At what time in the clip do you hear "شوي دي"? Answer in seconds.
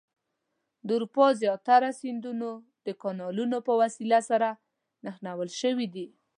5.61-6.07